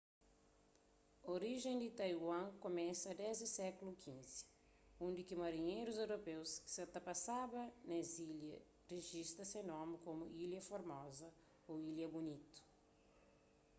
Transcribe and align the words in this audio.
orijen 1.33 1.75
di 1.81 1.89
taiwan 1.99 2.45
kumesa 2.61 3.09
desdi 3.23 3.47
sékulu 3.59 3.91
xv 4.01 4.17
undi 5.05 5.21
ki 5.27 5.35
marinherus 5.43 5.97
europeus 6.05 6.51
ki 6.63 6.69
sa 6.75 6.83
ta 6.93 6.99
pasaba 7.07 7.61
pa 7.85 7.93
es 8.03 8.11
ilha 8.31 8.57
rijista 8.93 9.43
se 9.51 9.59
nomi 9.71 9.95
komu 10.05 10.23
ilha 10.43 10.61
formoza 10.69 11.27
ô 11.71 11.73
ilha 11.89 12.07
bunitu 12.13 12.59